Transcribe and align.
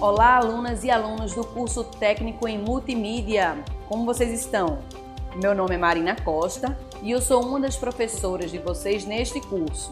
Olá, 0.00 0.36
alunas 0.36 0.84
e 0.84 0.90
alunos 0.92 1.34
do 1.34 1.44
curso 1.44 1.82
técnico 1.82 2.46
em 2.46 2.56
multimídia. 2.56 3.58
Como 3.88 4.04
vocês 4.04 4.30
estão? 4.30 4.78
Meu 5.34 5.56
nome 5.56 5.74
é 5.74 5.78
Marina 5.78 6.14
Costa 6.14 6.78
e 7.02 7.10
eu 7.10 7.20
sou 7.20 7.44
uma 7.44 7.58
das 7.58 7.76
professoras 7.76 8.52
de 8.52 8.58
vocês 8.58 9.04
neste 9.04 9.40
curso. 9.40 9.90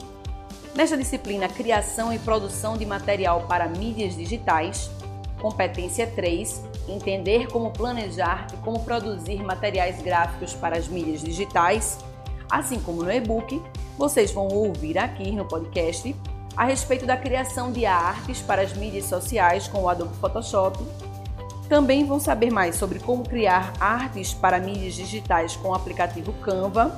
Nesta 0.76 0.96
disciplina 0.96 1.48
Criação 1.48 2.12
e 2.12 2.20
Produção 2.20 2.76
de 2.76 2.86
Material 2.86 3.48
para 3.48 3.66
Mídias 3.66 4.14
Digitais, 4.14 4.88
competência 5.40 6.06
3, 6.06 6.62
entender 6.86 7.48
como 7.48 7.72
planejar 7.72 8.46
e 8.54 8.56
como 8.58 8.84
produzir 8.84 9.42
materiais 9.42 10.00
gráficos 10.00 10.54
para 10.54 10.78
as 10.78 10.86
mídias 10.86 11.20
digitais, 11.20 11.98
assim 12.48 12.78
como 12.78 13.02
no 13.02 13.10
e-book, 13.10 13.60
vocês 13.98 14.30
vão 14.30 14.46
ouvir 14.46 14.98
aqui 14.98 15.32
no 15.32 15.46
podcast 15.46 16.14
a 16.56 16.64
respeito 16.64 17.04
da 17.04 17.18
criação 17.18 17.70
de 17.70 17.84
artes 17.84 18.40
para 18.40 18.62
as 18.62 18.72
mídias 18.72 19.04
sociais 19.04 19.68
com 19.68 19.82
o 19.82 19.88
Adobe 19.88 20.16
Photoshop. 20.16 20.78
Também 21.68 22.06
vão 22.06 22.18
saber 22.18 22.50
mais 22.50 22.76
sobre 22.76 22.98
como 22.98 23.28
criar 23.28 23.74
artes 23.78 24.32
para 24.32 24.58
mídias 24.58 24.94
digitais 24.94 25.54
com 25.54 25.68
o 25.68 25.74
aplicativo 25.74 26.32
Canva 26.40 26.96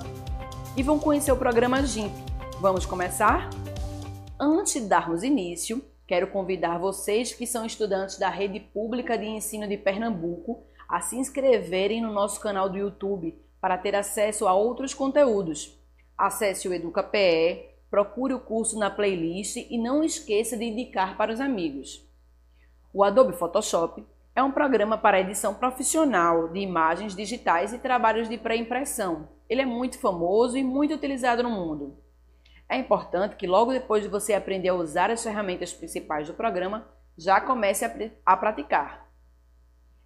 e 0.76 0.82
vão 0.82 0.98
conhecer 0.98 1.32
o 1.32 1.36
programa 1.36 1.84
GIMP. 1.84 2.12
Vamos 2.60 2.86
começar? 2.86 3.50
Antes 4.38 4.74
de 4.74 4.88
darmos 4.88 5.24
início, 5.24 5.84
quero 6.06 6.28
convidar 6.28 6.78
vocês 6.78 7.32
que 7.32 7.46
são 7.46 7.66
estudantes 7.66 8.16
da 8.16 8.28
Rede 8.28 8.60
Pública 8.60 9.18
de 9.18 9.26
Ensino 9.26 9.66
de 9.66 9.76
Pernambuco 9.76 10.62
a 10.88 11.00
se 11.00 11.16
inscreverem 11.16 12.00
no 12.00 12.12
nosso 12.12 12.40
canal 12.40 12.68
do 12.68 12.78
YouTube 12.78 13.36
para 13.60 13.76
ter 13.76 13.96
acesso 13.96 14.46
a 14.46 14.54
outros 14.54 14.94
conteúdos. 14.94 15.76
Acesse 16.16 16.68
o 16.68 16.72
EducaPE, 16.72 17.77
procure 17.90 18.34
o 18.34 18.40
curso 18.40 18.78
na 18.78 18.90
playlist 18.90 19.56
e 19.56 19.78
não 19.78 20.04
esqueça 20.04 20.56
de 20.56 20.64
indicar 20.64 21.16
para 21.16 21.32
os 21.32 21.40
amigos. 21.40 22.06
O 22.92 23.02
Adobe 23.02 23.36
Photoshop 23.36 24.04
é 24.34 24.42
um 24.42 24.52
programa 24.52 24.96
para 24.96 25.20
edição 25.20 25.54
profissional 25.54 26.48
de 26.48 26.60
imagens 26.60 27.14
digitais 27.14 27.72
e 27.72 27.78
trabalhos 27.78 28.28
de 28.28 28.38
pré-impressão. 28.38 29.28
Ele 29.48 29.62
é 29.62 29.66
muito 29.66 29.98
famoso 29.98 30.56
e 30.56 30.62
muito 30.62 30.94
utilizado 30.94 31.42
no 31.42 31.50
mundo. 31.50 31.96
É 32.68 32.76
importante 32.76 33.36
que 33.36 33.46
logo 33.46 33.72
depois 33.72 34.02
de 34.02 34.08
você 34.08 34.34
aprender 34.34 34.68
a 34.68 34.74
usar 34.74 35.10
as 35.10 35.22
ferramentas 35.22 35.72
principais 35.72 36.28
do 36.28 36.34
programa, 36.34 36.86
já 37.16 37.40
comece 37.40 37.84
a, 37.84 37.92
a 38.24 38.36
praticar. 38.36 39.08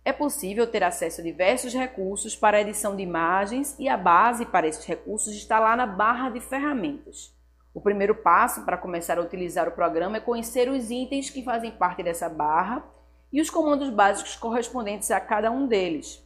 É 0.05 0.13
possível 0.13 0.67
ter 0.67 0.83
acesso 0.83 1.21
a 1.21 1.25
diversos 1.25 1.75
recursos 1.75 2.35
para 2.35 2.61
edição 2.61 2.97
de 2.97 3.03
imagens 3.03 3.77
e 3.79 3.89
a 3.89 3.97
base 3.97 4.47
para 4.47 4.67
esses 4.67 4.85
recursos 4.85 5.35
está 5.35 5.61
lá 5.61 5.77
na 5.77 5.87
barra 5.87 6.31
de 6.31 6.41
ferramentas. 6.41 7.33
O 7.75 7.81
primeiro 7.81 8.15
passo 8.15 8.65
para 8.65 8.77
começar 8.77 9.19
a 9.19 9.23
utilizar 9.23 9.67
o 9.67 9.73
programa 9.73 10.19
é 10.19 10.21
conhecer 10.21 10.69
os 10.69 10.91
itens 10.91 11.31
que 11.31 11.43
fazem 11.43 11.71
parte 11.71 12.03
dessa 12.03 12.29
barra 12.29 12.85
e 13.33 13.41
os 13.41 13.49
comandos 13.49 13.89
básicos 13.89 14.37
correspondentes 14.37 15.11
a 15.11 15.19
cada 15.19 15.51
um 15.51 15.67
deles. 15.67 16.23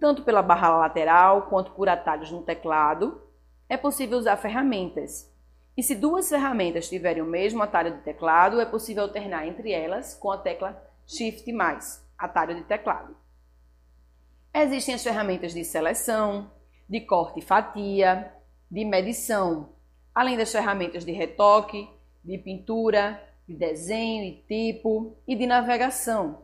Tanto 0.00 0.24
pela 0.24 0.42
barra 0.42 0.76
lateral 0.76 1.42
quanto 1.42 1.70
por 1.70 1.88
atalhos 1.88 2.32
no 2.32 2.42
teclado, 2.42 3.22
é 3.68 3.76
possível 3.76 4.18
usar 4.18 4.36
ferramentas. 4.36 5.32
E 5.76 5.82
se 5.82 5.94
duas 5.94 6.28
ferramentas 6.28 6.88
tiverem 6.88 7.22
o 7.22 7.26
mesmo 7.26 7.62
atalho 7.62 7.94
de 7.94 8.02
teclado, 8.02 8.60
é 8.60 8.66
possível 8.66 9.04
alternar 9.04 9.46
entre 9.46 9.72
elas 9.72 10.14
com 10.14 10.32
a 10.32 10.36
tecla 10.36 10.82
Shift+, 11.06 11.44
atalho 12.18 12.56
de 12.56 12.64
teclado. 12.64 13.16
Existem 14.52 14.94
as 14.96 15.02
ferramentas 15.02 15.54
de 15.54 15.64
seleção, 15.64 16.50
de 16.88 17.00
corte 17.00 17.38
e 17.38 17.42
fatia, 17.42 18.34
de 18.70 18.84
medição, 18.84 19.71
além 20.14 20.36
das 20.36 20.52
ferramentas 20.52 21.04
de 21.04 21.12
retoque, 21.12 21.88
de 22.24 22.38
pintura, 22.38 23.22
de 23.46 23.54
desenho 23.54 24.24
e 24.24 24.42
tipo 24.46 25.16
e 25.26 25.34
de 25.34 25.46
navegação. 25.46 26.42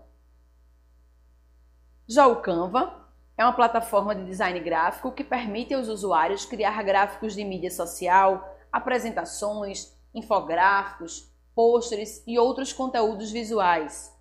Já 2.06 2.26
o 2.26 2.36
Canva 2.36 3.08
é 3.36 3.44
uma 3.44 3.52
plataforma 3.52 4.14
de 4.14 4.24
design 4.24 4.58
gráfico 4.60 5.12
que 5.12 5.22
permite 5.22 5.74
aos 5.74 5.88
usuários 5.88 6.44
criar 6.44 6.82
gráficos 6.82 7.34
de 7.34 7.44
mídia 7.44 7.70
social, 7.70 8.56
apresentações, 8.72 9.96
infográficos, 10.14 11.30
pôsteres 11.54 12.22
e 12.26 12.38
outros 12.38 12.72
conteúdos 12.72 13.30
visuais. 13.30 14.12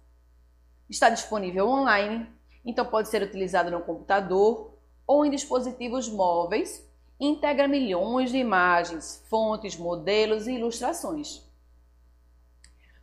Está 0.90 1.10
disponível 1.10 1.68
online, 1.68 2.30
então 2.66 2.86
pode 2.86 3.10
ser 3.10 3.22
utilizado 3.22 3.72
no 3.72 3.82
computador 3.82 4.78
ou 5.06 5.26
em 5.26 5.32
dispositivos 5.32 6.10
móveis 6.10 6.87
integra 7.20 7.68
milhões 7.68 8.32
de 8.32 8.38
imagens, 8.38 9.26
fontes, 9.30 9.76
modelos 9.76 10.48
e 10.48 10.54
ilustrações. 10.54 11.44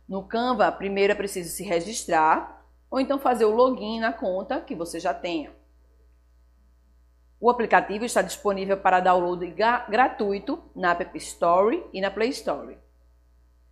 No 0.07 0.23
Canva, 0.23 0.71
primeiro 0.71 1.13
é 1.13 1.15
preciso 1.15 1.49
se 1.49 1.63
registrar 1.63 2.65
ou 2.89 2.99
então 2.99 3.19
fazer 3.19 3.45
o 3.45 3.55
login 3.55 3.99
na 3.99 4.13
conta 4.13 4.61
que 4.61 4.75
você 4.75 4.99
já 4.99 5.13
tenha. 5.13 5.51
O 7.39 7.49
aplicativo 7.49 8.05
está 8.05 8.21
disponível 8.21 8.77
para 8.77 9.01
download 9.01 9.45
gratuito 9.89 10.63
na 10.75 10.91
App 10.91 11.17
Store 11.17 11.83
e 11.91 11.99
na 11.99 12.09
Play 12.09 12.29
Store. 12.29 12.77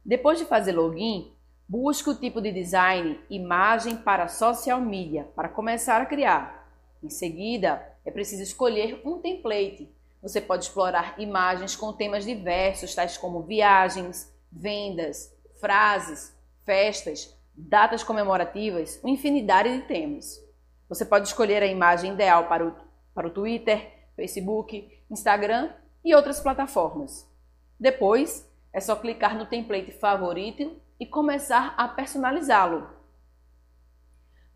Depois 0.04 0.38
de 0.38 0.46
fazer 0.46 0.74
login, 0.74 1.34
busque 1.68 2.10
o 2.10 2.16
tipo 2.16 2.42
de 2.42 2.52
design 2.52 3.20
imagem 3.30 3.96
para 3.96 4.28
social 4.28 4.82
media 4.82 5.24
para 5.36 5.48
começar 5.48 6.02
a 6.02 6.06
criar. 6.06 6.68
Em 7.02 7.10
seguida, 7.10 7.82
é 8.04 8.12
preciso 8.12 8.44
escolher 8.44 9.02
um 9.06 9.20
template 9.20 9.90
você 10.24 10.40
pode 10.40 10.64
explorar 10.64 11.20
imagens 11.20 11.76
com 11.76 11.92
temas 11.92 12.24
diversos, 12.24 12.96
tais 12.96 13.18
como 13.18 13.44
viagens, 13.44 14.34
vendas, 14.50 15.36
frases, 15.60 16.34
festas, 16.66 17.38
datas 17.54 18.06
comemorativas, 18.06 19.02
uma 19.04 19.12
infinidade 19.12 19.78
de 19.78 19.86
temas. 19.86 20.40
Você 20.88 21.04
pode 21.04 21.28
escolher 21.28 21.62
a 21.62 21.68
imagem 21.68 22.14
ideal 22.14 22.48
para 22.48 22.66
o, 22.66 22.74
para 23.14 23.28
o 23.28 23.32
Twitter, 23.32 23.92
Facebook, 24.16 25.04
Instagram 25.12 25.74
e 26.06 26.16
outras 26.16 26.40
plataformas. 26.40 27.30
Depois, 27.78 28.50
é 28.72 28.80
só 28.80 28.96
clicar 28.96 29.38
no 29.38 29.46
template 29.46 29.92
favorito 29.92 30.82
e 30.98 31.06
começar 31.06 31.76
a 31.78 31.86
personalizá-lo. 31.86 32.88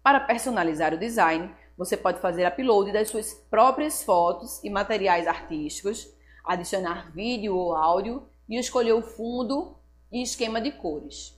Para 0.02 0.22
personalizar 0.22 0.94
o 0.94 0.98
design, 0.98 1.54
você 1.78 1.96
pode 1.96 2.20
fazer 2.20 2.48
upload 2.48 2.92
das 2.92 3.10
suas 3.10 3.34
próprias 3.34 4.04
fotos 4.04 4.64
e 4.64 4.70
materiais 4.70 5.28
artísticos, 5.28 6.12
adicionar 6.44 7.12
vídeo 7.12 7.56
ou 7.56 7.76
áudio 7.76 8.28
e 8.50 8.58
escolher 8.58 8.94
o 8.94 9.02
fundo 9.02 9.78
e 10.12 10.24
esquema 10.24 10.60
de 10.60 10.72
cores. 10.72 11.38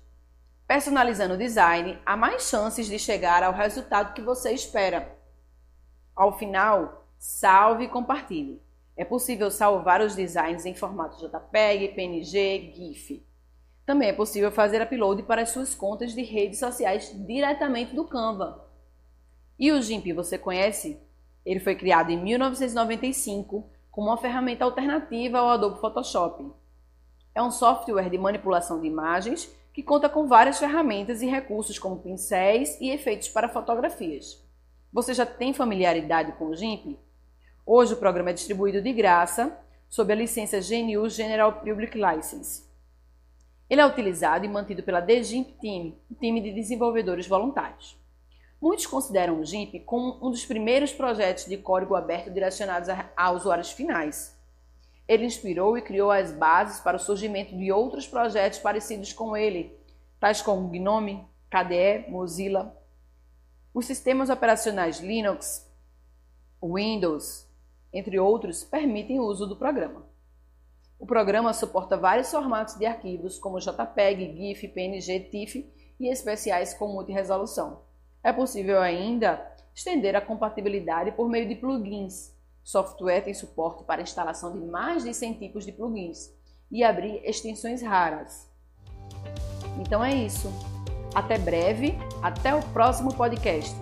Personalizando 0.66 1.34
o 1.34 1.38
design, 1.38 2.00
há 2.06 2.16
mais 2.16 2.44
chances 2.44 2.88
de 2.88 2.98
chegar 2.98 3.44
ao 3.44 3.52
resultado 3.52 4.14
que 4.14 4.22
você 4.22 4.52
espera. 4.54 5.18
Ao 6.16 6.38
final, 6.38 7.08
salve 7.18 7.86
e 7.86 7.90
compartilhe. 7.90 8.62
É 8.96 9.04
possível 9.04 9.50
salvar 9.50 10.00
os 10.02 10.16
designs 10.16 10.66
em 10.66 10.76
formato 10.76 11.18
JPEG, 11.18 11.96
PNG, 11.96 12.74
GIF. 12.76 13.26
Também 13.86 14.10
é 14.10 14.14
possível 14.14 14.52
fazer 14.52 14.82
upload 14.82 15.24
para 15.24 15.42
as 15.42 15.50
suas 15.50 15.74
contas 15.74 16.14
de 16.14 16.22
redes 16.22 16.60
sociais 16.60 17.12
diretamente 17.26 17.96
do 17.96 18.06
Canva. 18.06 18.69
E 19.60 19.74
o 19.74 19.82
GIMP 19.82 20.14
você 20.14 20.38
conhece? 20.38 20.98
Ele 21.46 21.60
foi 21.60 21.76
criado 21.76 22.12
em 22.12 22.18
1995 22.18 23.70
como 23.92 24.08
uma 24.08 24.16
ferramenta 24.16 24.64
alternativa 24.64 25.40
ao 25.40 25.50
Adobe 25.50 25.82
Photoshop. 25.82 26.50
É 27.36 27.44
um 27.44 27.52
software 27.52 28.10
de 28.10 28.18
manipulação 28.18 28.80
de 28.80 28.88
imagens 28.88 29.54
que 29.74 29.84
conta 29.84 30.08
com 30.08 30.28
várias 30.28 30.58
ferramentas 30.58 31.22
e 31.22 31.26
recursos 31.26 31.78
como 31.78 32.00
pincéis 32.00 32.80
e 32.80 32.90
efeitos 32.90 33.28
para 33.28 33.50
fotografias. 33.50 34.42
Você 34.94 35.14
já 35.14 35.26
tem 35.26 35.54
familiaridade 35.54 36.32
com 36.34 36.46
o 36.46 36.56
GIMP? 36.56 36.98
Hoje 37.66 37.94
o 37.94 37.98
programa 37.98 38.30
é 38.30 38.34
distribuído 38.34 38.82
de 38.82 38.94
graça 38.94 39.60
sob 39.90 40.14
a 40.14 40.16
licença 40.16 40.62
GNU 40.62 41.10
General 41.10 41.52
Public 41.52 41.98
License. 41.98 42.64
Ele 43.70 43.82
é 43.82 43.86
utilizado 43.86 44.46
e 44.46 44.48
mantido 44.48 44.84
pela 44.84 45.02
The 45.02 45.22
GIMP 45.22 45.52
Team, 45.60 45.96
um 46.10 46.16
time 46.16 46.40
de 46.40 46.54
desenvolvedores 46.54 47.28
voluntários. 47.28 47.99
Muitos 48.62 48.86
consideram 48.86 49.40
o 49.40 49.46
GIMP 49.46 49.80
como 49.86 50.18
um 50.22 50.32
dos 50.32 50.46
primeiros 50.46 50.92
projetos 50.92 51.46
de 51.46 51.58
código 51.58 51.96
aberto 51.96 52.30
direcionados 52.30 52.90
a, 52.90 53.10
a 53.16 53.32
usuários 53.32 53.72
finais. 53.72 54.38
Ele 55.08 55.26
inspirou 55.26 55.78
e 55.78 55.82
criou 55.82 56.12
as 56.12 56.32
bases 56.32 56.82
para 56.82 56.98
o 56.98 57.00
surgimento 57.00 57.58
de 57.58 57.72
outros 57.72 58.06
projetos 58.06 58.60
parecidos 58.60 59.14
com 59.14 59.36
ele, 59.36 59.80
tais 60.20 60.42
como 60.42 60.68
GNOME, 60.68 61.26
KDE, 61.50 62.10
Mozilla. 62.10 62.78
Os 63.74 63.86
sistemas 63.86 64.30
operacionais 64.30 65.00
Linux, 65.00 65.66
Windows, 66.62 67.48
entre 67.94 68.20
outros, 68.20 68.64
permitem 68.64 69.20
o 69.20 69.24
uso 69.24 69.48
do 69.48 69.56
programa. 69.56 70.06
O 71.00 71.06
programa 71.06 71.54
suporta 71.54 71.96
vários 71.96 72.30
formatos 72.30 72.76
de 72.76 72.86
arquivos, 72.86 73.40
como 73.40 73.60
JPEG, 73.60 74.36
GIF, 74.36 74.68
PNG, 74.68 75.30
TIFF 75.32 75.74
e 75.98 76.10
especiais 76.10 76.74
com 76.74 76.90
multiresolução. 76.90 77.89
É 78.24 78.34
possível 78.34 78.82
ainda 78.82 79.42
estender 79.74 80.16
a 80.16 80.22
compatibilidade 80.22 81.12
por 81.12 81.30
meio 81.30 81.48
de 81.48 81.56
plugins. 81.56 82.30
O 82.64 82.68
software 82.70 83.22
tem 83.22 83.34
suporte 83.34 83.84
para 83.84 84.02
instalação 84.02 84.52
de 84.52 84.66
mais 84.66 85.04
de 85.04 85.14
100 85.14 85.34
tipos 85.36 85.66
de 85.66 85.72
plugins 85.72 86.30
e 86.72 86.84
abrir 86.84 87.22
extensões 87.24 87.82
raras. 87.82 88.50
Então 89.80 90.04
é 90.04 90.14
isso. 90.14 90.50
Até 91.16 91.38
breve, 91.38 91.96
até 92.22 92.54
o 92.54 92.62
próximo 92.72 93.14
podcast. 93.14 93.76